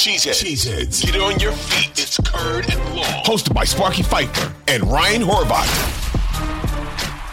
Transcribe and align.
Cheeseheads. 0.00 0.42
Cheeseheads. 0.42 1.04
Get 1.04 1.20
on 1.20 1.38
your 1.40 1.52
feet. 1.52 1.90
It's 1.90 2.16
Curd 2.16 2.64
and 2.72 2.96
Long. 2.96 3.04
Hosted 3.22 3.52
by 3.52 3.64
Sparky 3.64 4.02
Fifer 4.02 4.50
and 4.66 4.82
Ryan 4.90 5.20
Horvat. 5.20 5.66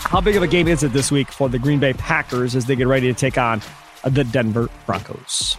How 0.04 0.20
big 0.20 0.36
of 0.36 0.44
a 0.44 0.48
game 0.48 0.68
is 0.68 0.84
it 0.84 0.92
this 0.92 1.10
week 1.10 1.32
for 1.32 1.48
the 1.48 1.58
Green 1.58 1.80
Bay 1.80 1.94
Packers 1.94 2.58
as 2.58 2.66
they 2.66 2.76
get 2.76 2.88
ready 2.88 3.08
to 3.08 3.14
take 3.14 3.38
on 3.38 3.62
the 4.04 4.26
Denver 4.26 4.70
Broncos? 4.86 5.56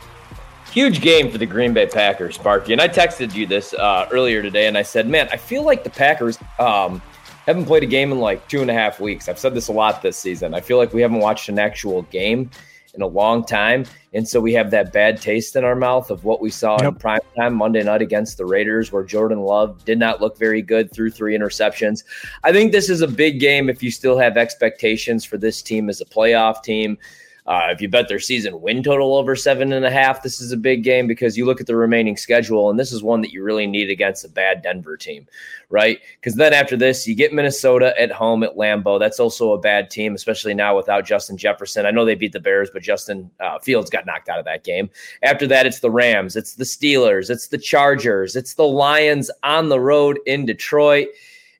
Huge 0.70 1.00
game 1.00 1.30
for 1.30 1.38
the 1.38 1.46
Green 1.46 1.72
Bay 1.72 1.86
Packers, 1.86 2.34
Sparky. 2.34 2.74
And 2.74 2.82
I 2.82 2.88
texted 2.88 3.34
you 3.34 3.46
this 3.46 3.72
uh, 3.72 4.06
earlier 4.12 4.42
today, 4.42 4.66
and 4.66 4.76
I 4.76 4.82
said, 4.82 5.08
man, 5.08 5.30
I 5.32 5.38
feel 5.38 5.64
like 5.64 5.84
the 5.84 5.90
Packers 5.90 6.38
um, 6.58 7.00
haven't 7.46 7.64
played 7.64 7.84
a 7.84 7.86
game 7.86 8.12
in 8.12 8.18
like 8.18 8.46
two 8.48 8.60
and 8.60 8.70
a 8.70 8.74
half 8.74 9.00
weeks. 9.00 9.30
I've 9.30 9.38
said 9.38 9.54
this 9.54 9.68
a 9.68 9.72
lot 9.72 10.02
this 10.02 10.18
season. 10.18 10.52
I 10.52 10.60
feel 10.60 10.76
like 10.76 10.92
we 10.92 11.00
haven't 11.00 11.20
watched 11.20 11.48
an 11.48 11.58
actual 11.58 12.02
game 12.02 12.50
in 12.98 13.02
a 13.02 13.06
long 13.06 13.44
time. 13.44 13.84
And 14.12 14.26
so 14.26 14.40
we 14.40 14.52
have 14.54 14.72
that 14.72 14.92
bad 14.92 15.22
taste 15.22 15.54
in 15.54 15.64
our 15.64 15.76
mouth 15.76 16.10
of 16.10 16.24
what 16.24 16.40
we 16.40 16.50
saw 16.50 16.78
yep. 16.80 16.94
in 16.94 16.94
prime 16.96 17.20
time 17.36 17.54
Monday 17.54 17.82
night 17.84 18.02
against 18.02 18.38
the 18.38 18.44
Raiders, 18.44 18.90
where 18.90 19.04
Jordan 19.04 19.40
Love 19.40 19.84
did 19.84 19.98
not 19.98 20.20
look 20.20 20.36
very 20.36 20.62
good 20.62 20.92
through 20.92 21.12
three 21.12 21.38
interceptions. 21.38 22.02
I 22.42 22.50
think 22.50 22.72
this 22.72 22.90
is 22.90 23.00
a 23.00 23.08
big 23.08 23.38
game 23.38 23.70
if 23.70 23.82
you 23.82 23.92
still 23.92 24.18
have 24.18 24.36
expectations 24.36 25.24
for 25.24 25.38
this 25.38 25.62
team 25.62 25.88
as 25.88 26.00
a 26.00 26.04
playoff 26.04 26.62
team. 26.64 26.98
Uh, 27.48 27.68
if 27.70 27.80
you 27.80 27.88
bet 27.88 28.08
their 28.08 28.20
season 28.20 28.60
win 28.60 28.82
total 28.82 29.16
over 29.16 29.34
seven 29.34 29.72
and 29.72 29.86
a 29.86 29.90
half, 29.90 30.22
this 30.22 30.38
is 30.38 30.52
a 30.52 30.56
big 30.56 30.84
game 30.84 31.06
because 31.06 31.34
you 31.34 31.46
look 31.46 31.62
at 31.62 31.66
the 31.66 31.74
remaining 31.74 32.14
schedule, 32.14 32.68
and 32.68 32.78
this 32.78 32.92
is 32.92 33.02
one 33.02 33.22
that 33.22 33.32
you 33.32 33.42
really 33.42 33.66
need 33.66 33.88
against 33.88 34.22
a 34.22 34.28
bad 34.28 34.60
Denver 34.60 34.98
team, 34.98 35.26
right? 35.70 35.98
Because 36.20 36.34
then 36.34 36.52
after 36.52 36.76
this, 36.76 37.08
you 37.08 37.14
get 37.14 37.32
Minnesota 37.32 37.98
at 37.98 38.12
home 38.12 38.42
at 38.42 38.56
Lambeau. 38.56 38.98
That's 38.98 39.18
also 39.18 39.54
a 39.54 39.58
bad 39.58 39.88
team, 39.88 40.14
especially 40.14 40.52
now 40.52 40.76
without 40.76 41.06
Justin 41.06 41.38
Jefferson. 41.38 41.86
I 41.86 41.90
know 41.90 42.04
they 42.04 42.14
beat 42.14 42.32
the 42.32 42.38
Bears, 42.38 42.68
but 42.70 42.82
Justin 42.82 43.30
uh, 43.40 43.58
Fields 43.60 43.88
got 43.88 44.04
knocked 44.04 44.28
out 44.28 44.38
of 44.38 44.44
that 44.44 44.62
game. 44.62 44.90
After 45.22 45.46
that, 45.46 45.64
it's 45.64 45.80
the 45.80 45.90
Rams, 45.90 46.36
it's 46.36 46.54
the 46.54 46.64
Steelers, 46.64 47.30
it's 47.30 47.48
the 47.48 47.56
Chargers, 47.56 48.36
it's 48.36 48.54
the 48.54 48.68
Lions 48.68 49.30
on 49.42 49.70
the 49.70 49.80
road 49.80 50.18
in 50.26 50.44
Detroit. 50.44 51.08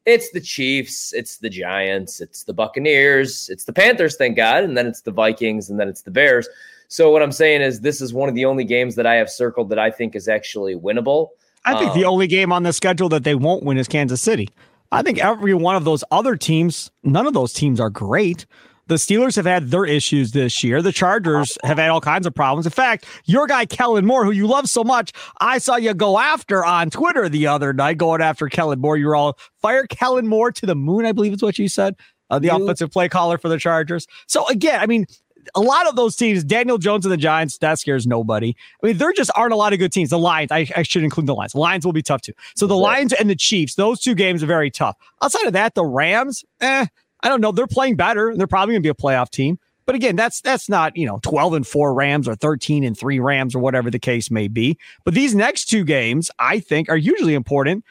It's 0.08 0.30
the 0.30 0.40
Chiefs, 0.40 1.12
it's 1.12 1.36
the 1.36 1.50
Giants, 1.50 2.22
it's 2.22 2.44
the 2.44 2.54
Buccaneers, 2.54 3.50
it's 3.50 3.64
the 3.64 3.74
Panthers, 3.74 4.16
thank 4.16 4.38
God, 4.38 4.64
and 4.64 4.74
then 4.74 4.86
it's 4.86 5.02
the 5.02 5.10
Vikings, 5.10 5.68
and 5.68 5.78
then 5.78 5.86
it's 5.86 6.00
the 6.00 6.10
Bears. 6.10 6.48
So 6.88 7.10
what 7.10 7.22
I'm 7.22 7.30
saying 7.30 7.60
is 7.60 7.82
this 7.82 8.00
is 8.00 8.14
one 8.14 8.30
of 8.30 8.34
the 8.34 8.46
only 8.46 8.64
games 8.64 8.94
that 8.94 9.06
I 9.06 9.16
have 9.16 9.28
circled 9.28 9.68
that 9.68 9.78
I 9.78 9.90
think 9.90 10.16
is 10.16 10.26
actually 10.26 10.74
winnable. 10.74 11.28
I 11.66 11.78
think 11.78 11.90
um, 11.90 11.98
the 11.98 12.06
only 12.06 12.26
game 12.26 12.52
on 12.54 12.62
the 12.62 12.72
schedule 12.72 13.10
that 13.10 13.24
they 13.24 13.34
won't 13.34 13.64
win 13.64 13.76
is 13.76 13.86
Kansas 13.86 14.22
City. 14.22 14.48
I 14.90 15.02
think 15.02 15.18
every 15.18 15.52
one 15.52 15.76
of 15.76 15.84
those 15.84 16.02
other 16.10 16.36
teams, 16.36 16.90
none 17.02 17.26
of 17.26 17.34
those 17.34 17.52
teams 17.52 17.78
are 17.78 17.90
great. 17.90 18.46
The 18.88 18.94
Steelers 18.94 19.36
have 19.36 19.44
had 19.44 19.70
their 19.70 19.84
issues 19.84 20.32
this 20.32 20.64
year. 20.64 20.80
The 20.80 20.92
Chargers 20.92 21.58
have 21.62 21.78
had 21.78 21.90
all 21.90 22.00
kinds 22.00 22.26
of 22.26 22.34
problems. 22.34 22.66
In 22.66 22.72
fact, 22.72 23.04
your 23.26 23.46
guy 23.46 23.66
Kellen 23.66 24.06
Moore, 24.06 24.24
who 24.24 24.30
you 24.30 24.46
love 24.46 24.68
so 24.68 24.82
much, 24.82 25.12
I 25.40 25.58
saw 25.58 25.76
you 25.76 25.92
go 25.94 26.18
after 26.18 26.64
on 26.64 26.90
Twitter 26.90 27.28
the 27.28 27.46
other 27.46 27.72
night, 27.72 27.98
going 27.98 28.22
after 28.22 28.48
Kellen 28.48 28.80
Moore. 28.80 28.96
You 28.96 29.06
were 29.06 29.16
all 29.16 29.38
fire 29.60 29.86
Kellen 29.86 30.26
Moore 30.26 30.50
to 30.52 30.66
the 30.66 30.74
moon, 30.74 31.04
I 31.04 31.12
believe 31.12 31.34
is 31.34 31.42
what 31.42 31.58
you 31.58 31.68
said. 31.68 31.96
Uh, 32.30 32.38
the 32.38 32.48
you, 32.48 32.62
offensive 32.64 32.90
play 32.90 33.08
caller 33.08 33.38
for 33.38 33.48
the 33.48 33.58
Chargers. 33.58 34.06
So 34.26 34.46
again, 34.48 34.80
I 34.80 34.86
mean, 34.86 35.06
a 35.54 35.60
lot 35.60 35.86
of 35.86 35.96
those 35.96 36.16
teams, 36.16 36.44
Daniel 36.44 36.78
Jones 36.78 37.04
and 37.04 37.12
the 37.12 37.16
Giants, 37.18 37.58
that 37.58 37.78
scares 37.78 38.06
nobody. 38.06 38.54
I 38.82 38.86
mean, 38.86 38.98
there 38.98 39.12
just 39.12 39.30
aren't 39.34 39.52
a 39.52 39.56
lot 39.56 39.72
of 39.72 39.78
good 39.78 39.92
teams. 39.92 40.10
The 40.10 40.18
Lions, 40.18 40.50
I, 40.50 40.66
I 40.76 40.82
should 40.82 41.04
include 41.04 41.26
the 41.26 41.34
Lions. 41.34 41.52
The 41.52 41.60
Lions 41.60 41.84
will 41.84 41.92
be 41.92 42.02
tough 42.02 42.22
too. 42.22 42.32
So 42.54 42.66
the 42.66 42.76
Lions 42.76 43.12
and 43.12 43.28
the 43.28 43.36
Chiefs, 43.36 43.74
those 43.74 44.00
two 44.00 44.14
games 44.14 44.42
are 44.42 44.46
very 44.46 44.70
tough. 44.70 44.96
Outside 45.22 45.46
of 45.46 45.52
that, 45.54 45.74
the 45.74 45.84
Rams, 45.84 46.44
eh, 46.60 46.86
I 47.22 47.28
don't 47.28 47.40
know. 47.40 47.52
They're 47.52 47.66
playing 47.66 47.96
better. 47.96 48.34
They're 48.36 48.46
probably 48.46 48.74
going 48.74 48.82
to 48.82 48.86
be 48.86 48.90
a 48.90 48.94
playoff 48.94 49.30
team. 49.30 49.58
But 49.86 49.94
again, 49.94 50.16
that's 50.16 50.42
that's 50.42 50.68
not, 50.68 50.96
you 50.96 51.06
know, 51.06 51.18
12 51.22 51.54
and 51.54 51.66
4 51.66 51.94
Rams 51.94 52.28
or 52.28 52.34
13 52.34 52.84
and 52.84 52.96
3 52.96 53.20
Rams 53.20 53.54
or 53.54 53.58
whatever 53.58 53.90
the 53.90 53.98
case 53.98 54.30
may 54.30 54.46
be. 54.46 54.76
But 55.04 55.14
these 55.14 55.34
next 55.34 55.64
two 55.66 55.82
games, 55.82 56.30
I 56.38 56.60
think, 56.60 56.90
are 56.90 56.96
usually 56.96 57.34
important 57.34 57.84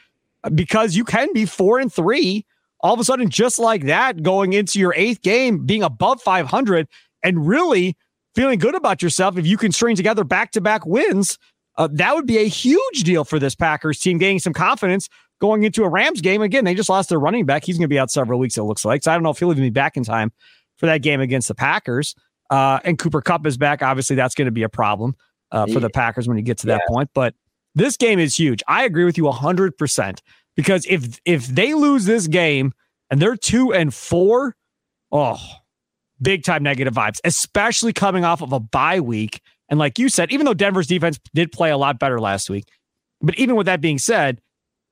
uh, 0.44 0.50
because 0.50 0.94
you 0.94 1.04
can 1.04 1.32
be 1.32 1.44
4 1.44 1.80
and 1.80 1.92
3 1.92 2.46
all 2.80 2.94
of 2.94 3.00
a 3.00 3.04
sudden 3.04 3.28
just 3.28 3.58
like 3.58 3.84
that 3.86 4.22
going 4.22 4.52
into 4.52 4.78
your 4.78 4.94
eighth 4.96 5.22
game 5.22 5.66
being 5.66 5.82
above 5.82 6.22
500 6.22 6.86
and 7.22 7.48
really 7.48 7.96
feeling 8.34 8.58
good 8.58 8.74
about 8.74 9.02
yourself 9.02 9.36
if 9.36 9.46
you 9.46 9.56
can 9.56 9.72
string 9.72 9.96
together 9.96 10.24
back-to-back 10.24 10.86
wins. 10.86 11.38
Uh, 11.78 11.88
that 11.92 12.14
would 12.14 12.26
be 12.26 12.38
a 12.38 12.48
huge 12.48 13.04
deal 13.04 13.24
for 13.24 13.38
this 13.38 13.54
Packers 13.54 13.98
team, 13.98 14.18
gaining 14.18 14.40
some 14.40 14.52
confidence 14.52 15.08
going 15.40 15.62
into 15.62 15.84
a 15.84 15.88
Rams 15.88 16.20
game. 16.20 16.42
Again, 16.42 16.64
they 16.64 16.74
just 16.74 16.88
lost 16.88 17.08
their 17.08 17.20
running 17.20 17.46
back. 17.46 17.64
He's 17.64 17.76
going 17.78 17.84
to 17.84 17.88
be 17.88 17.98
out 17.98 18.10
several 18.10 18.38
weeks, 18.38 18.58
it 18.58 18.64
looks 18.64 18.84
like. 18.84 19.04
So 19.04 19.12
I 19.12 19.14
don't 19.14 19.22
know 19.22 19.30
if 19.30 19.38
he'll 19.38 19.52
even 19.52 19.62
be 19.62 19.70
back 19.70 19.96
in 19.96 20.02
time 20.02 20.32
for 20.76 20.86
that 20.86 21.02
game 21.02 21.20
against 21.20 21.48
the 21.48 21.54
Packers. 21.54 22.14
Uh, 22.50 22.80
and 22.84 22.98
Cooper 22.98 23.20
Kupp 23.20 23.46
is 23.46 23.56
back. 23.56 23.82
Obviously, 23.82 24.16
that's 24.16 24.34
going 24.34 24.46
to 24.46 24.52
be 24.52 24.64
a 24.64 24.68
problem 24.68 25.16
uh, 25.52 25.66
for 25.66 25.80
the 25.80 25.90
Packers 25.90 26.26
when 26.26 26.36
you 26.36 26.42
get 26.42 26.58
to 26.58 26.66
that 26.66 26.80
yeah. 26.88 26.94
point. 26.94 27.10
But 27.14 27.34
this 27.74 27.96
game 27.96 28.18
is 28.18 28.34
huge. 28.34 28.62
I 28.66 28.84
agree 28.84 29.04
with 29.04 29.16
you 29.16 29.24
100% 29.24 30.18
because 30.56 30.84
if 30.86 31.20
if 31.24 31.46
they 31.46 31.74
lose 31.74 32.06
this 32.06 32.26
game 32.26 32.72
and 33.10 33.20
they're 33.20 33.36
two 33.36 33.72
and 33.72 33.94
four, 33.94 34.56
oh, 35.12 35.38
big 36.20 36.42
time 36.42 36.62
negative 36.62 36.94
vibes, 36.94 37.20
especially 37.24 37.92
coming 37.92 38.24
off 38.24 38.42
of 38.42 38.52
a 38.52 38.60
bye 38.60 39.00
week. 39.00 39.40
And 39.68 39.78
like 39.78 39.98
you 39.98 40.08
said, 40.08 40.32
even 40.32 40.46
though 40.46 40.54
Denver's 40.54 40.86
defense 40.86 41.18
did 41.34 41.52
play 41.52 41.70
a 41.70 41.76
lot 41.76 41.98
better 41.98 42.20
last 42.20 42.48
week, 42.48 42.68
but 43.20 43.34
even 43.38 43.56
with 43.56 43.66
that 43.66 43.80
being 43.80 43.98
said, 43.98 44.40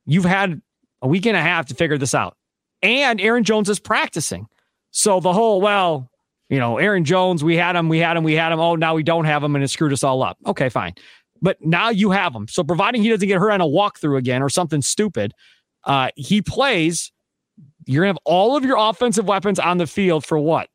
You've 0.06 0.24
had 0.24 0.62
a 1.02 1.08
week 1.08 1.26
and 1.26 1.36
a 1.36 1.42
half 1.42 1.66
to 1.66 1.74
figure 1.74 1.98
this 1.98 2.14
out. 2.14 2.36
And 2.80 3.20
Aaron 3.20 3.44
Jones 3.44 3.68
is 3.68 3.80
practicing. 3.80 4.46
So 4.92 5.20
the 5.20 5.32
whole, 5.32 5.60
well, 5.60 6.08
you 6.48 6.58
know, 6.58 6.78
Aaron 6.78 7.04
Jones, 7.04 7.42
we 7.42 7.56
had 7.56 7.74
him, 7.74 7.88
we 7.88 7.98
had 7.98 8.16
him, 8.16 8.22
we 8.22 8.34
had 8.34 8.52
him. 8.52 8.60
Oh, 8.60 8.76
now 8.76 8.94
we 8.94 9.02
don't 9.02 9.24
have 9.24 9.42
him 9.42 9.56
and 9.56 9.64
it 9.64 9.68
screwed 9.68 9.92
us 9.92 10.04
all 10.04 10.22
up. 10.22 10.38
Okay, 10.46 10.68
fine. 10.68 10.94
But 11.42 11.58
now 11.60 11.90
you 11.90 12.12
have 12.12 12.34
him. 12.34 12.46
So 12.48 12.62
providing 12.62 13.02
he 13.02 13.10
doesn't 13.10 13.26
get 13.26 13.38
hurt 13.38 13.50
on 13.50 13.60
a 13.60 13.66
walkthrough 13.66 14.16
again 14.16 14.42
or 14.42 14.48
something 14.48 14.80
stupid, 14.80 15.34
uh, 15.84 16.10
he 16.14 16.40
plays. 16.40 17.12
You're 17.84 18.04
going 18.04 18.14
to 18.14 18.18
have 18.18 18.24
all 18.24 18.56
of 18.56 18.64
your 18.64 18.76
offensive 18.78 19.26
weapons 19.26 19.58
on 19.58 19.78
the 19.78 19.86
field 19.86 20.24
for 20.24 20.38
what? 20.38 20.68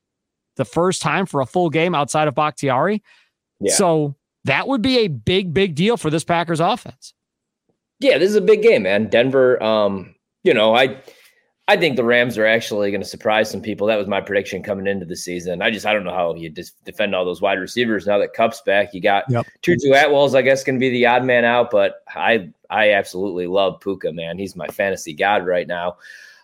The 0.57 0.65
first 0.65 1.01
time 1.01 1.25
for 1.25 1.41
a 1.41 1.45
full 1.45 1.69
game 1.69 1.95
outside 1.95 2.27
of 2.27 2.35
Bakhtiari. 2.35 3.01
Yeah. 3.61 3.73
So 3.73 4.15
that 4.45 4.67
would 4.67 4.81
be 4.81 4.99
a 4.99 5.07
big, 5.07 5.53
big 5.53 5.75
deal 5.75 5.97
for 5.97 6.09
this 6.09 6.23
Packers 6.23 6.59
offense. 6.59 7.13
Yeah, 7.99 8.17
this 8.17 8.29
is 8.29 8.35
a 8.35 8.41
big 8.41 8.63
game, 8.63 8.83
man. 8.83 9.07
Denver, 9.09 9.61
um, 9.61 10.15
you 10.43 10.53
know, 10.53 10.75
I 10.75 11.01
I 11.67 11.77
think 11.77 11.95
the 11.95 12.03
Rams 12.03 12.37
are 12.37 12.45
actually 12.45 12.91
going 12.91 13.01
to 13.01 13.07
surprise 13.07 13.49
some 13.49 13.61
people. 13.61 13.87
That 13.87 13.97
was 13.97 14.07
my 14.07 14.19
prediction 14.19 14.63
coming 14.63 14.87
into 14.87 15.05
the 15.05 15.15
season. 15.15 15.61
I 15.61 15.69
just 15.69 15.85
I 15.85 15.93
don't 15.93 16.03
know 16.03 16.13
how 16.13 16.33
you 16.35 16.49
just 16.49 16.83
defend 16.83 17.15
all 17.15 17.23
those 17.23 17.41
wide 17.41 17.59
receivers 17.59 18.07
now 18.07 18.17
that 18.17 18.33
Kupp's 18.33 18.61
back. 18.61 18.93
You 18.93 19.01
got 19.01 19.23
yep. 19.29 19.45
Tutu 19.61 19.93
Atwell's, 19.93 20.35
I 20.35 20.41
guess, 20.41 20.63
going 20.63 20.75
to 20.75 20.79
be 20.79 20.89
the 20.89 21.05
odd 21.05 21.23
man 21.23 21.45
out, 21.45 21.69
but 21.69 22.03
I 22.09 22.49
I 22.69 22.91
absolutely 22.91 23.47
love 23.47 23.79
Puka, 23.79 24.11
man. 24.11 24.37
He's 24.37 24.55
my 24.55 24.67
fantasy 24.67 25.13
god 25.13 25.45
right 25.45 25.67
now. 25.67 25.97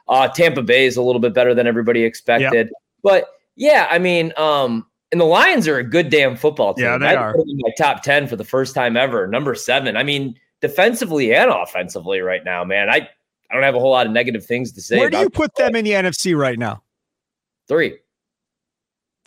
Uh, 0.08 0.28
Tampa 0.30 0.62
Bay 0.62 0.86
is 0.86 0.96
a 0.96 1.02
little 1.02 1.20
bit 1.20 1.34
better 1.34 1.54
than 1.54 1.68
everybody 1.68 2.04
expected, 2.04 2.68
yep. 2.68 2.74
but 3.04 3.28
yeah, 3.58 3.88
I 3.90 4.00
mean, 4.00 4.32
um, 4.38 4.87
and 5.12 5.22
the 5.22 5.26
Lions 5.26 5.68
are 5.68 5.78
a 5.78 5.84
good 5.84 6.10
damn 6.10 6.36
football 6.36 6.74
team. 6.74 6.86
Yeah, 6.86 6.98
they 6.98 7.08
I 7.08 7.16
are. 7.16 7.34
in 7.34 7.58
my 7.58 7.72
top 7.78 8.04
ten 8.04 8.28
for 8.28 8.36
the 8.36 8.44
first 8.44 8.76
time 8.76 8.98
ever. 8.98 9.28
Number 9.28 9.56
seven. 9.56 9.96
I 9.96 10.04
mean 10.04 10.36
defensively 10.62 11.34
and 11.34 11.50
offensively 11.50 12.20
right 12.20 12.44
now, 12.44 12.64
man. 12.64 12.90
I, 12.90 13.08
I 13.50 13.54
don't 13.54 13.64
have 13.64 13.76
a 13.76 13.80
whole 13.80 13.92
lot 13.92 14.06
of 14.06 14.12
negative 14.12 14.46
things 14.46 14.72
to 14.74 14.82
say. 14.82 14.98
Where 14.98 15.10
do 15.10 15.18
you 15.20 15.30
put 15.30 15.56
them 15.56 15.76
in 15.76 15.86
the 15.86 15.92
NFC 15.92 16.38
right 16.38 16.58
now? 16.58 16.84
Three. 17.68 17.98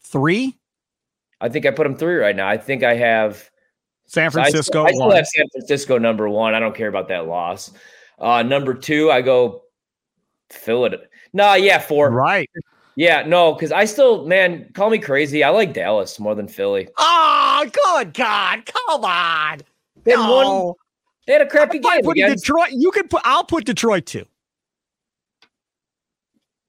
Three? 0.03 0.59
I 1.41 1.49
think 1.49 1.67
I 1.67 1.71
put 1.71 1.85
them 1.85 1.97
three 1.97 2.17
right 2.17 2.37
now. 2.37 2.49
I 2.49 2.59
think 2.59 2.83
I 2.83 2.95
have 2.95 3.49
San 4.07 4.31
Francisco. 4.31 4.85
I 4.85 4.91
still, 4.91 5.05
I 5.05 5.07
still 5.07 5.17
have 5.17 5.27
San 5.27 5.49
Francisco 5.53 5.99
number 5.99 6.29
one. 6.29 6.55
I 6.55 6.61
don't 6.61 6.75
care 6.75 6.89
about 6.89 7.09
that 7.09 7.27
loss. 7.27 7.73
Uh, 8.19 8.43
number 8.43 8.75
two, 8.75 9.11
I 9.11 9.23
go 9.23 9.63
Philadelphia. 10.51 11.07
No, 11.33 11.55
yeah, 11.55 11.79
four. 11.79 12.11
Right. 12.11 12.51
Yeah, 13.01 13.23
no, 13.23 13.55
because 13.55 13.73
I 13.73 13.87
still, 13.87 14.27
man, 14.27 14.71
call 14.75 14.91
me 14.91 14.99
crazy. 14.99 15.43
I 15.43 15.49
like 15.49 15.73
Dallas 15.73 16.21
more 16.21 16.35
than 16.35 16.47
Philly. 16.47 16.87
Oh, 16.99 17.67
good 17.73 18.13
God. 18.13 18.67
Come 18.67 19.05
on. 19.07 19.61
They 20.05 20.13
no. 20.13 20.67
one 20.67 20.75
they 21.27 21.33
had 21.33 21.41
a 21.41 21.47
crappy 21.47 21.79
game. 21.79 22.03
Put 22.03 22.19
Detroit. 22.19 22.73
You 22.73 22.91
can 22.91 23.09
put. 23.09 23.23
I'll 23.25 23.45
put 23.45 23.65
Detroit 23.65 24.05
too. 24.05 24.27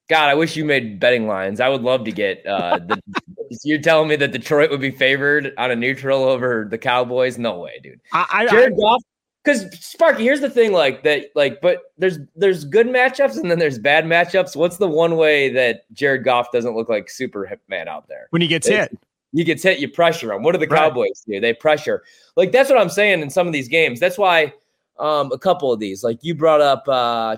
God, 0.09 0.29
I 0.29 0.35
wish 0.35 0.55
you 0.55 0.63
made 0.63 1.01
betting 1.01 1.27
lines. 1.27 1.59
I 1.59 1.67
would 1.67 1.81
love 1.81 2.05
to 2.05 2.13
get. 2.13 2.45
Uh, 2.45 2.79
the, 2.79 3.01
you're 3.65 3.81
telling 3.81 4.07
me 4.07 4.15
that 4.15 4.31
Detroit 4.31 4.71
would 4.71 4.79
be 4.79 4.91
favored 4.91 5.53
on 5.57 5.69
a 5.69 5.75
neutral 5.75 6.23
over 6.23 6.65
the 6.71 6.77
Cowboys? 6.77 7.37
No 7.37 7.59
way, 7.59 7.81
dude. 7.83 7.99
I, 8.13 8.25
I, 8.31 8.47
Jared 8.47 8.77
Goff. 8.77 9.03
Because 9.43 9.73
Sparky, 9.79 10.23
here's 10.23 10.39
the 10.39 10.49
thing, 10.49 10.71
like 10.71 11.03
that, 11.03 11.31
like, 11.33 11.61
but 11.61 11.79
there's 11.97 12.19
there's 12.35 12.63
good 12.63 12.87
matchups 12.87 13.37
and 13.37 13.49
then 13.49 13.57
there's 13.57 13.79
bad 13.79 14.05
matchups. 14.05 14.55
What's 14.55 14.77
the 14.77 14.87
one 14.87 15.17
way 15.17 15.49
that 15.49 15.91
Jared 15.93 16.23
Goff 16.23 16.51
doesn't 16.51 16.75
look 16.75 16.89
like 16.89 17.09
Superman 17.09 17.87
out 17.87 18.07
there 18.07 18.27
when 18.29 18.41
he 18.41 18.47
gets 18.47 18.67
hit? 18.67 18.95
He 19.33 19.43
gets 19.43 19.63
hit, 19.63 19.79
you 19.79 19.89
pressure 19.89 20.33
him. 20.33 20.43
What 20.43 20.51
do 20.51 20.57
the 20.59 20.67
Cowboys 20.67 21.23
right. 21.27 21.35
do? 21.35 21.39
They 21.39 21.53
pressure. 21.53 22.03
Like 22.35 22.51
that's 22.51 22.69
what 22.69 22.79
I'm 22.79 22.89
saying 22.89 23.21
in 23.21 23.29
some 23.29 23.47
of 23.47 23.53
these 23.53 23.67
games. 23.67 23.99
That's 23.99 24.17
why 24.17 24.53
um, 24.99 25.31
a 25.31 25.39
couple 25.39 25.73
of 25.73 25.79
these, 25.79 26.03
like 26.03 26.19
you 26.21 26.35
brought 26.35 26.61
up, 26.61 26.87
uh, 26.87 27.37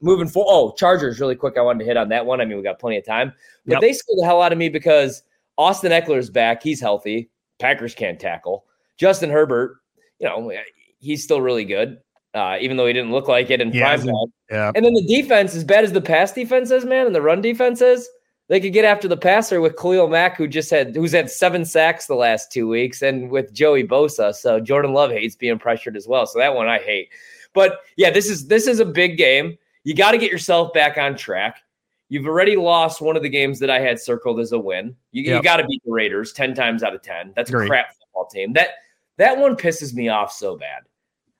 moving 0.00 0.28
for 0.28 0.44
oh 0.46 0.72
Chargers 0.72 1.18
really 1.18 1.34
quick. 1.34 1.58
I 1.58 1.62
wanted 1.62 1.80
to 1.80 1.84
hit 1.86 1.96
on 1.96 2.08
that 2.10 2.24
one. 2.24 2.40
I 2.40 2.44
mean, 2.44 2.56
we 2.56 2.62
got 2.62 2.78
plenty 2.78 2.98
of 2.98 3.06
time, 3.06 3.32
but 3.66 3.72
yep. 3.72 3.80
they 3.80 3.92
scared 3.92 4.18
the 4.18 4.26
hell 4.26 4.42
out 4.42 4.52
of 4.52 4.58
me 4.58 4.68
because 4.68 5.22
Austin 5.58 5.90
Ekeler 5.90 6.18
is 6.18 6.30
back. 6.30 6.62
He's 6.62 6.80
healthy. 6.80 7.30
Packers 7.58 7.94
can't 7.94 8.20
tackle. 8.20 8.64
Justin 8.96 9.30
Herbert, 9.30 9.78
you 10.18 10.28
know, 10.28 10.52
he's 11.02 11.22
still 11.22 11.42
really 11.42 11.66
good, 11.66 11.98
uh, 12.32 12.56
even 12.60 12.78
though 12.78 12.86
he 12.86 12.94
didn't 12.94 13.12
look 13.12 13.28
like 13.28 13.50
it 13.50 13.60
in 13.60 13.72
Yeah, 13.72 13.96
prime 13.96 14.06
time. 14.06 14.32
Yeah. 14.50 14.72
And 14.74 14.84
then 14.84 14.94
the 14.94 15.06
defense, 15.06 15.54
as 15.54 15.64
bad 15.64 15.84
as 15.84 15.92
the 15.92 16.00
pass 16.00 16.32
defense 16.32 16.70
is, 16.70 16.86
man, 16.86 17.06
and 17.06 17.14
the 17.14 17.20
run 17.20 17.42
defense 17.42 17.82
is, 17.82 18.08
they 18.48 18.60
could 18.60 18.72
get 18.72 18.84
after 18.84 19.08
the 19.08 19.16
passer 19.16 19.60
with 19.60 19.76
Khalil 19.76 20.08
Mack, 20.08 20.36
who 20.36 20.46
just 20.46 20.70
had 20.70 20.94
who's 20.94 21.12
had 21.12 21.30
seven 21.30 21.64
sacks 21.64 22.06
the 22.06 22.14
last 22.14 22.52
two 22.52 22.68
weeks, 22.68 23.02
and 23.02 23.30
with 23.30 23.52
Joey 23.52 23.86
Bosa. 23.86 24.34
So 24.34 24.60
Jordan 24.60 24.92
Love 24.92 25.10
hates 25.10 25.36
being 25.36 25.58
pressured 25.58 25.96
as 25.96 26.06
well. 26.08 26.26
So 26.26 26.38
that 26.38 26.54
one 26.54 26.68
I 26.68 26.78
hate. 26.78 27.08
But 27.54 27.80
yeah, 27.96 28.10
this 28.10 28.28
is 28.28 28.48
this 28.48 28.66
is 28.66 28.80
a 28.80 28.84
big 28.84 29.16
game. 29.16 29.56
You 29.84 29.94
got 29.94 30.12
to 30.12 30.18
get 30.18 30.30
yourself 30.30 30.72
back 30.72 30.98
on 30.98 31.16
track. 31.16 31.62
You've 32.08 32.26
already 32.26 32.56
lost 32.56 33.00
one 33.00 33.16
of 33.16 33.22
the 33.22 33.28
games 33.28 33.58
that 33.60 33.70
I 33.70 33.80
had 33.80 33.98
circled 33.98 34.38
as 34.38 34.52
a 34.52 34.58
win. 34.58 34.94
You, 35.12 35.22
you 35.22 35.42
got 35.42 35.56
to 35.56 35.66
beat 35.66 35.82
the 35.84 35.92
Raiders 35.92 36.32
ten 36.32 36.54
times 36.54 36.82
out 36.82 36.94
of 36.94 37.02
ten. 37.02 37.32
That's 37.34 37.50
a 37.50 37.54
crap 37.54 37.94
football 37.94 38.26
team. 38.26 38.52
That 38.52 38.70
that 39.16 39.38
one 39.38 39.56
pisses 39.56 39.94
me 39.94 40.08
off 40.08 40.30
so 40.30 40.56
bad. 40.56 40.82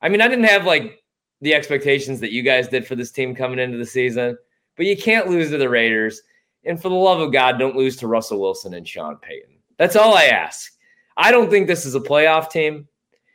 I 0.02 0.08
mean, 0.08 0.20
I 0.20 0.28
didn't 0.28 0.44
have 0.44 0.64
like 0.66 1.02
the 1.40 1.54
expectations 1.54 2.20
that 2.20 2.32
you 2.32 2.42
guys 2.42 2.68
did 2.68 2.86
for 2.86 2.94
this 2.94 3.10
team 3.10 3.34
coming 3.34 3.58
into 3.58 3.78
the 3.78 3.86
season, 3.86 4.36
but 4.76 4.86
you 4.86 4.96
can't 4.96 5.28
lose 5.28 5.50
to 5.50 5.58
the 5.58 5.68
Raiders. 5.68 6.22
And 6.64 6.80
for 6.80 6.88
the 6.88 6.94
love 6.94 7.20
of 7.20 7.32
God, 7.32 7.58
don't 7.58 7.74
lose 7.76 7.96
to 7.96 8.06
Russell 8.06 8.40
Wilson 8.40 8.74
and 8.74 8.86
Sean 8.86 9.16
Payton. 9.16 9.56
That's 9.78 9.96
all 9.96 10.14
I 10.16 10.24
ask. 10.26 10.72
I 11.16 11.30
don't 11.32 11.50
think 11.50 11.66
this 11.66 11.84
is 11.84 11.94
a 11.94 12.00
playoff 12.00 12.50
team. 12.50 12.86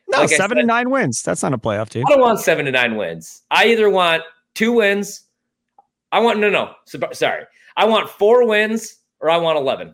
No, 0.10 0.20
Like 0.20 0.30
seven 0.30 0.52
said- 0.56 0.60
and 0.60 0.68
nine 0.68 0.90
wins. 0.90 1.22
That's 1.22 1.44
not 1.44 1.54
a 1.54 1.58
playoff 1.58 1.90
team. 1.90 2.06
I 2.08 2.12
don't 2.12 2.22
want 2.22 2.40
seven 2.40 2.66
to 2.66 2.72
nine 2.72 2.96
wins. 2.96 3.44
I 3.52 3.68
either 3.68 3.90
want 3.90 4.24
two 4.56 4.72
wins. 4.72 5.24
I 6.14 6.20
want 6.20 6.40
no, 6.40 6.50
no. 6.50 6.74
Sorry, 7.12 7.44
I 7.76 7.84
want 7.86 8.10
four 8.10 8.48
wins 8.48 8.96
or 9.20 9.30
I 9.30 9.36
want 9.38 9.58
eleven. 9.58 9.94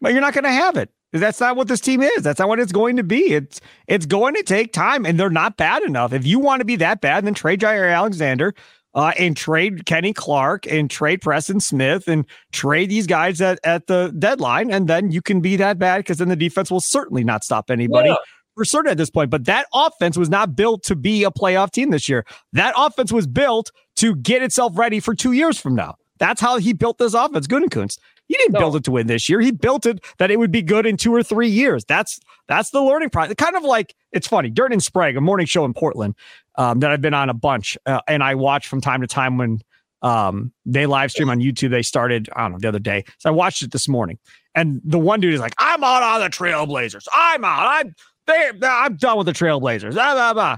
But 0.00 0.12
you're 0.12 0.22
not 0.22 0.32
going 0.32 0.44
to 0.44 0.50
have 0.50 0.76
it. 0.78 0.90
That's 1.12 1.40
not 1.40 1.56
what 1.56 1.68
this 1.68 1.80
team 1.80 2.02
is. 2.02 2.22
That's 2.22 2.38
not 2.38 2.48
what 2.48 2.58
it's 2.58 2.72
going 2.72 2.96
to 2.96 3.02
be. 3.02 3.32
It's 3.32 3.60
it's 3.86 4.06
going 4.06 4.34
to 4.34 4.42
take 4.42 4.72
time, 4.72 5.04
and 5.04 5.20
they're 5.20 5.30
not 5.30 5.56
bad 5.56 5.82
enough. 5.82 6.12
If 6.12 6.26
you 6.26 6.38
want 6.38 6.60
to 6.60 6.64
be 6.64 6.76
that 6.76 7.00
bad, 7.00 7.26
then 7.26 7.34
trade 7.34 7.60
Jaire 7.60 7.94
Alexander, 7.94 8.54
uh, 8.94 9.12
and 9.18 9.36
trade 9.36 9.84
Kenny 9.84 10.14
Clark, 10.14 10.66
and 10.66 10.90
trade 10.90 11.20
Preston 11.20 11.60
Smith, 11.60 12.08
and 12.08 12.24
trade 12.50 12.88
these 12.88 13.06
guys 13.06 13.40
at, 13.42 13.58
at 13.62 13.86
the 13.88 14.14
deadline, 14.18 14.72
and 14.72 14.88
then 14.88 15.10
you 15.10 15.20
can 15.20 15.40
be 15.40 15.56
that 15.56 15.78
bad 15.78 15.98
because 15.98 16.16
then 16.16 16.28
the 16.28 16.36
defense 16.36 16.70
will 16.70 16.80
certainly 16.80 17.24
not 17.24 17.44
stop 17.44 17.70
anybody. 17.70 18.08
Yeah. 18.08 18.16
For 18.54 18.66
certain 18.66 18.90
at 18.90 18.98
this 18.98 19.08
point, 19.08 19.30
but 19.30 19.46
that 19.46 19.66
offense 19.72 20.18
was 20.18 20.28
not 20.28 20.54
built 20.54 20.82
to 20.84 20.94
be 20.94 21.24
a 21.24 21.30
playoff 21.30 21.70
team 21.70 21.88
this 21.88 22.06
year. 22.06 22.26
That 22.52 22.74
offense 22.76 23.10
was 23.10 23.26
built 23.26 23.72
to 23.96 24.14
get 24.14 24.42
itself 24.42 24.76
ready 24.76 25.00
for 25.00 25.14
two 25.14 25.32
years 25.32 25.58
from 25.58 25.74
now. 25.74 25.94
That's 26.18 26.38
how 26.38 26.58
he 26.58 26.74
built 26.74 26.98
this 26.98 27.14
offense, 27.14 27.46
Gutekunst. 27.46 27.98
He 28.32 28.38
didn't 28.38 28.54
No. 28.54 28.60
build 28.60 28.76
it 28.76 28.84
to 28.84 28.90
win 28.90 29.08
this 29.08 29.28
year. 29.28 29.42
He 29.42 29.50
built 29.50 29.84
it 29.84 30.02
that 30.16 30.30
it 30.30 30.38
would 30.38 30.50
be 30.50 30.62
good 30.62 30.86
in 30.86 30.96
two 30.96 31.14
or 31.14 31.22
three 31.22 31.48
years. 31.50 31.84
That's 31.84 32.18
that's 32.48 32.70
the 32.70 32.80
learning 32.80 33.10
process. 33.10 33.34
Kind 33.36 33.56
of 33.56 33.62
like 33.62 33.94
it's 34.10 34.26
funny. 34.26 34.48
Dirt 34.48 34.72
and 34.72 34.82
Sprague, 34.82 35.18
a 35.18 35.20
morning 35.20 35.44
show 35.44 35.66
in 35.66 35.74
Portland 35.74 36.14
um, 36.56 36.80
that 36.80 36.90
I've 36.90 37.02
been 37.02 37.12
on 37.12 37.28
a 37.28 37.34
bunch, 37.34 37.76
uh, 37.84 38.00
and 38.08 38.22
I 38.22 38.34
watch 38.34 38.68
from 38.68 38.80
time 38.80 39.02
to 39.02 39.06
time 39.06 39.36
when 39.36 39.60
um, 40.00 40.50
they 40.64 40.86
live 40.86 41.10
stream 41.10 41.28
on 41.28 41.40
YouTube. 41.40 41.68
They 41.72 41.82
started 41.82 42.30
I 42.34 42.40
don't 42.40 42.52
know 42.52 42.58
the 42.58 42.68
other 42.68 42.78
day, 42.78 43.04
so 43.18 43.28
I 43.28 43.32
watched 43.32 43.60
it 43.60 43.70
this 43.70 43.86
morning. 43.86 44.18
And 44.54 44.80
the 44.82 44.98
one 44.98 45.20
dude 45.20 45.34
is 45.34 45.40
like, 45.40 45.54
"I'm 45.58 45.84
out 45.84 46.02
on 46.02 46.20
the 46.22 46.30
Trailblazers. 46.30 47.06
I'm 47.14 47.44
out. 47.44 47.66
I'm 47.66 47.94
they, 48.26 48.50
I'm 48.66 48.96
done 48.96 49.18
with 49.18 49.26
the 49.26 49.32
Trailblazers." 49.34 49.92
Blah, 49.92 50.14
blah, 50.14 50.32
blah. 50.32 50.56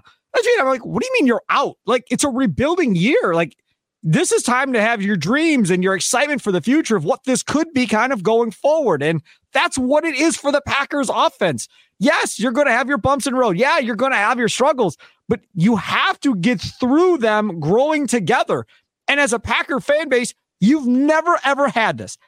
I'm 0.60 0.66
like, 0.66 0.86
"What 0.86 1.02
do 1.02 1.08
you 1.08 1.12
mean 1.14 1.26
you're 1.26 1.42
out? 1.48 1.76
Like 1.86 2.04
it's 2.08 2.22
a 2.22 2.28
rebuilding 2.28 2.94
year. 2.94 3.34
Like 3.34 3.56
this 4.06 4.32
is 4.32 4.42
time 4.42 4.74
to 4.74 4.82
have 4.82 5.00
your 5.00 5.16
dreams 5.16 5.70
and 5.70 5.82
your 5.82 5.94
excitement 5.94 6.42
for 6.42 6.52
the 6.52 6.60
future 6.60 6.94
of 6.94 7.04
what 7.04 7.24
this 7.24 7.42
could 7.42 7.72
be 7.72 7.86
kind 7.86 8.12
of 8.12 8.22
going 8.22 8.50
forward. 8.50 9.02
And 9.02 9.22
that's 9.52 9.78
what 9.78 10.04
it 10.04 10.14
is 10.14 10.36
for 10.36 10.52
the 10.52 10.60
Packers 10.60 11.10
offense. 11.12 11.68
Yes, 11.98 12.38
you're 12.38 12.52
going 12.52 12.66
to 12.66 12.72
have 12.72 12.86
your 12.86 12.98
bumps 12.98 13.26
in 13.26 13.32
the 13.32 13.38
road. 13.40 13.56
Yeah, 13.56 13.78
you're 13.78 13.96
going 13.96 14.12
to 14.12 14.18
have 14.18 14.38
your 14.38 14.48
struggles, 14.48 14.98
but 15.26 15.40
you 15.54 15.76
have 15.76 16.20
to 16.20 16.36
get 16.36 16.60
through 16.60 17.18
them 17.18 17.58
growing 17.60 18.06
together. 18.06 18.66
And 19.08 19.18
as 19.18 19.32
a 19.32 19.38
Packer 19.38 19.80
fan 19.80 20.10
base, 20.10 20.34
you've 20.60 20.86
never, 20.86 21.38
ever 21.42 21.68
had 21.68 21.96
this. 21.96 22.18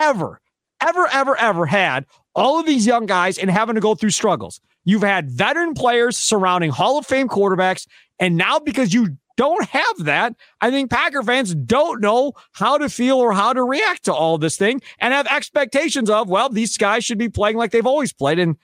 Ever, 0.00 0.40
ever, 0.80 1.06
ever, 1.12 1.36
ever 1.36 1.66
had 1.66 2.06
all 2.34 2.58
of 2.58 2.66
these 2.66 2.86
young 2.86 3.06
guys 3.06 3.38
and 3.38 3.50
having 3.50 3.76
to 3.76 3.80
go 3.80 3.94
through 3.94 4.10
struggles. 4.10 4.60
You've 4.84 5.02
had 5.02 5.30
veteran 5.30 5.74
players 5.74 6.16
surrounding 6.16 6.70
Hall 6.70 6.98
of 6.98 7.06
Fame 7.06 7.28
quarterbacks. 7.28 7.86
And 8.18 8.36
now, 8.36 8.58
because 8.58 8.92
you 8.92 9.16
don't 9.40 9.64
have 9.70 10.04
that, 10.04 10.34
I 10.60 10.70
think 10.70 10.90
Packer 10.90 11.22
fans 11.22 11.54
don't 11.54 12.02
know 12.02 12.34
how 12.52 12.76
to 12.76 12.90
feel 12.90 13.16
or 13.16 13.32
how 13.32 13.54
to 13.54 13.64
react 13.64 14.04
to 14.04 14.12
all 14.12 14.36
this 14.36 14.58
thing 14.58 14.82
and 14.98 15.14
have 15.14 15.26
expectations 15.28 16.10
of, 16.10 16.28
well, 16.28 16.50
these 16.50 16.76
guys 16.76 17.06
should 17.06 17.16
be 17.16 17.30
playing 17.30 17.56
like 17.56 17.70
they've 17.70 17.86
always 17.86 18.12
played. 18.12 18.38
And 18.38 18.56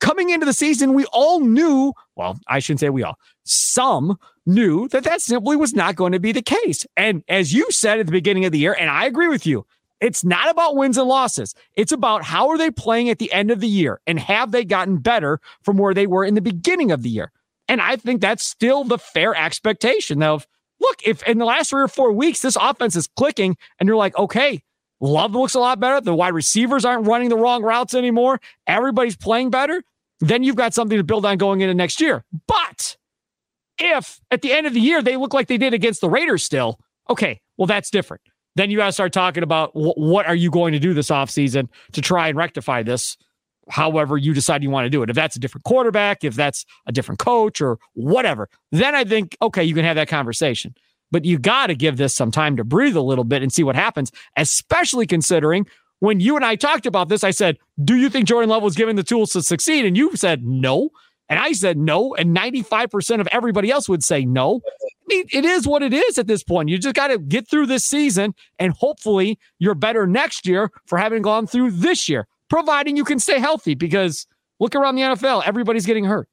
coming 0.00 0.30
into 0.30 0.46
the 0.46 0.54
season, 0.54 0.94
we 0.94 1.04
all 1.12 1.40
knew, 1.40 1.92
well, 2.16 2.40
I 2.48 2.60
shouldn't 2.60 2.80
say 2.80 2.88
we 2.88 3.02
all, 3.02 3.18
some 3.44 4.16
knew 4.46 4.88
that 4.88 5.04
that 5.04 5.20
simply 5.20 5.54
was 5.54 5.74
not 5.74 5.96
going 5.96 6.12
to 6.12 6.18
be 6.18 6.32
the 6.32 6.40
case. 6.40 6.86
And 6.96 7.22
as 7.28 7.52
you 7.52 7.70
said 7.70 8.00
at 8.00 8.06
the 8.06 8.12
beginning 8.12 8.46
of 8.46 8.52
the 8.52 8.58
year, 8.58 8.72
and 8.72 8.88
I 8.88 9.04
agree 9.04 9.28
with 9.28 9.46
you, 9.46 9.66
it's 10.00 10.24
not 10.24 10.50
about 10.50 10.76
wins 10.76 10.96
and 10.96 11.08
losses. 11.08 11.54
It's 11.74 11.92
about 11.92 12.24
how 12.24 12.48
are 12.48 12.56
they 12.56 12.70
playing 12.70 13.10
at 13.10 13.18
the 13.18 13.30
end 13.34 13.50
of 13.50 13.60
the 13.60 13.68
year 13.68 14.00
and 14.06 14.18
have 14.18 14.50
they 14.50 14.64
gotten 14.64 14.96
better 14.96 15.40
from 15.62 15.76
where 15.76 15.92
they 15.92 16.06
were 16.06 16.24
in 16.24 16.36
the 16.36 16.40
beginning 16.40 16.90
of 16.90 17.02
the 17.02 17.10
year? 17.10 17.32
And 17.72 17.80
I 17.80 17.96
think 17.96 18.20
that's 18.20 18.46
still 18.46 18.84
the 18.84 18.98
fair 18.98 19.34
expectation 19.34 20.22
of 20.22 20.46
look, 20.78 20.98
if 21.06 21.22
in 21.22 21.38
the 21.38 21.46
last 21.46 21.70
three 21.70 21.80
or 21.80 21.88
four 21.88 22.12
weeks 22.12 22.40
this 22.40 22.54
offense 22.60 22.96
is 22.96 23.08
clicking 23.16 23.56
and 23.80 23.86
you're 23.86 23.96
like, 23.96 24.14
okay, 24.18 24.62
Love 25.00 25.34
looks 25.34 25.54
a 25.54 25.58
lot 25.58 25.80
better. 25.80 25.98
The 25.98 26.14
wide 26.14 26.34
receivers 26.34 26.84
aren't 26.84 27.06
running 27.06 27.30
the 27.30 27.36
wrong 27.38 27.62
routes 27.62 27.94
anymore. 27.94 28.42
Everybody's 28.66 29.16
playing 29.16 29.48
better. 29.48 29.82
Then 30.20 30.42
you've 30.42 30.54
got 30.54 30.74
something 30.74 30.98
to 30.98 31.02
build 31.02 31.24
on 31.24 31.38
going 31.38 31.62
into 31.62 31.72
next 31.72 31.98
year. 31.98 32.26
But 32.46 32.98
if 33.78 34.20
at 34.30 34.42
the 34.42 34.52
end 34.52 34.66
of 34.66 34.74
the 34.74 34.80
year 34.80 35.00
they 35.00 35.16
look 35.16 35.32
like 35.32 35.48
they 35.48 35.56
did 35.56 35.72
against 35.72 36.02
the 36.02 36.10
Raiders 36.10 36.44
still, 36.44 36.78
okay, 37.08 37.40
well, 37.56 37.66
that's 37.66 37.88
different. 37.88 38.20
Then 38.54 38.70
you 38.70 38.76
got 38.76 38.86
to 38.86 38.92
start 38.92 39.14
talking 39.14 39.42
about 39.42 39.70
wh- 39.70 39.96
what 39.96 40.26
are 40.26 40.34
you 40.34 40.50
going 40.50 40.74
to 40.74 40.78
do 40.78 40.92
this 40.92 41.08
offseason 41.08 41.68
to 41.92 42.02
try 42.02 42.28
and 42.28 42.36
rectify 42.36 42.82
this 42.82 43.16
however 43.68 44.16
you 44.16 44.34
decide 44.34 44.62
you 44.62 44.70
want 44.70 44.86
to 44.86 44.90
do 44.90 45.02
it. 45.02 45.10
If 45.10 45.16
that's 45.16 45.36
a 45.36 45.40
different 45.40 45.64
quarterback, 45.64 46.24
if 46.24 46.34
that's 46.34 46.64
a 46.86 46.92
different 46.92 47.18
coach 47.18 47.60
or 47.60 47.78
whatever, 47.94 48.48
then 48.70 48.94
I 48.94 49.04
think, 49.04 49.36
okay, 49.40 49.62
you 49.64 49.74
can 49.74 49.84
have 49.84 49.96
that 49.96 50.08
conversation. 50.08 50.74
But 51.10 51.24
you 51.24 51.38
got 51.38 51.66
to 51.66 51.74
give 51.74 51.98
this 51.98 52.14
some 52.14 52.30
time 52.30 52.56
to 52.56 52.64
breathe 52.64 52.96
a 52.96 53.02
little 53.02 53.24
bit 53.24 53.42
and 53.42 53.52
see 53.52 53.62
what 53.62 53.76
happens, 53.76 54.10
especially 54.36 55.06
considering 55.06 55.66
when 56.02 56.18
you 56.18 56.34
and 56.34 56.44
I 56.44 56.56
talked 56.56 56.86
about 56.86 57.08
this, 57.08 57.22
I 57.22 57.30
said, 57.30 57.58
Do 57.84 57.94
you 57.94 58.10
think 58.10 58.26
Jordan 58.26 58.50
Love 58.50 58.64
was 58.64 58.74
given 58.74 58.96
the 58.96 59.04
tools 59.04 59.32
to 59.34 59.42
succeed? 59.42 59.84
And 59.84 59.96
you 59.96 60.16
said 60.16 60.44
no. 60.44 60.90
And 61.28 61.38
I 61.38 61.52
said 61.52 61.78
no. 61.78 62.12
And 62.16 62.36
95% 62.36 63.20
of 63.20 63.28
everybody 63.28 63.70
else 63.70 63.88
would 63.88 64.02
say 64.02 64.24
no. 64.24 64.62
I 64.66 65.04
mean, 65.06 65.26
it 65.32 65.44
is 65.44 65.64
what 65.66 65.80
it 65.80 65.92
is 65.92 66.18
at 66.18 66.26
this 66.26 66.42
point. 66.42 66.70
You 66.70 66.78
just 66.78 66.96
got 66.96 67.08
to 67.08 67.18
get 67.18 67.48
through 67.48 67.66
this 67.66 67.84
season 67.84 68.34
and 68.58 68.72
hopefully 68.72 69.38
you're 69.60 69.76
better 69.76 70.04
next 70.04 70.44
year 70.44 70.72
for 70.86 70.98
having 70.98 71.22
gone 71.22 71.46
through 71.46 71.70
this 71.70 72.08
year, 72.08 72.26
providing 72.52 72.98
you 72.98 73.04
can 73.04 73.18
stay 73.18 73.38
healthy 73.38 73.74
because 73.74 74.26
look 74.60 74.74
around 74.74 74.94
the 74.96 75.00
NFL, 75.00 75.42
everybody's 75.46 75.86
getting 75.86 76.04
hurt. 76.04 76.28